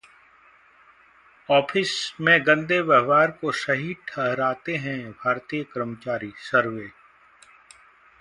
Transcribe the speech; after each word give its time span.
office 1.49 1.91
में 2.21 2.39
गंदे 2.47 2.79
व्यवहार 2.81 3.31
को 3.31 3.51
सही 3.51 3.93
ठहराते 4.07 4.75
हैं 4.77 5.11
भारतीय 5.11 5.63
कर्मचारी: 5.63 6.31
सर्वे 6.51 6.89